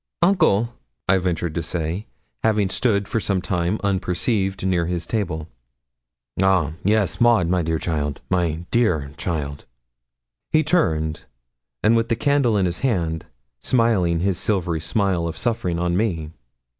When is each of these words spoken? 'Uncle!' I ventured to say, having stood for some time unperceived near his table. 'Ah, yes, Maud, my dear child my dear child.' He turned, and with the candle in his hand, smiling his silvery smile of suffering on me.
'Uncle!' 0.23 0.73
I 1.07 1.19
ventured 1.19 1.53
to 1.53 1.61
say, 1.61 2.07
having 2.43 2.71
stood 2.71 3.07
for 3.07 3.19
some 3.19 3.39
time 3.39 3.79
unperceived 3.83 4.65
near 4.65 4.87
his 4.87 5.05
table. 5.05 5.47
'Ah, 6.41 6.73
yes, 6.83 7.21
Maud, 7.21 7.47
my 7.49 7.61
dear 7.61 7.77
child 7.77 8.19
my 8.27 8.65
dear 8.71 9.11
child.' 9.15 9.67
He 10.49 10.63
turned, 10.63 11.25
and 11.83 11.95
with 11.95 12.09
the 12.09 12.15
candle 12.15 12.57
in 12.57 12.65
his 12.65 12.79
hand, 12.79 13.27
smiling 13.61 14.21
his 14.21 14.39
silvery 14.39 14.79
smile 14.81 15.27
of 15.27 15.37
suffering 15.37 15.77
on 15.77 15.95
me. 15.95 16.31